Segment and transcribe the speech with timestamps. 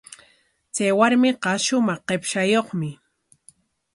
[0.73, 2.89] Chay warmiqa shumaq qipshayuqmi.